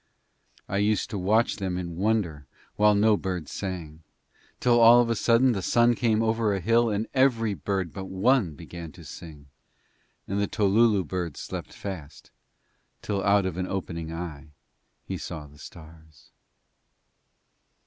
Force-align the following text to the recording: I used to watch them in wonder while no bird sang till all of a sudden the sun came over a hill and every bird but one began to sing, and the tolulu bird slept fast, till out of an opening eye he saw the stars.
I 0.67 0.77
used 0.77 1.11
to 1.11 1.17
watch 1.19 1.57
them 1.57 1.77
in 1.77 1.95
wonder 1.95 2.47
while 2.75 2.95
no 2.95 3.15
bird 3.15 3.47
sang 3.47 4.01
till 4.59 4.79
all 4.79 4.99
of 4.99 5.11
a 5.11 5.15
sudden 5.15 5.51
the 5.51 5.61
sun 5.61 5.93
came 5.93 6.23
over 6.23 6.55
a 6.55 6.59
hill 6.59 6.89
and 6.89 7.05
every 7.13 7.53
bird 7.53 7.93
but 7.93 8.05
one 8.05 8.55
began 8.55 8.91
to 8.93 9.03
sing, 9.05 9.45
and 10.27 10.41
the 10.41 10.47
tolulu 10.47 11.03
bird 11.03 11.37
slept 11.37 11.71
fast, 11.71 12.31
till 13.03 13.23
out 13.23 13.45
of 13.45 13.57
an 13.57 13.67
opening 13.67 14.11
eye 14.11 14.47
he 15.05 15.19
saw 15.19 15.45
the 15.45 15.59
stars. 15.59 16.31